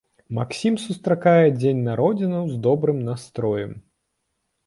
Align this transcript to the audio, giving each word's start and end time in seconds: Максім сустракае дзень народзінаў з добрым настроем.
Максім 0.35 0.77
сустракае 0.83 1.45
дзень 1.59 1.83
народзінаў 1.89 2.43
з 2.53 2.57
добрым 2.67 2.97
настроем. 3.09 3.71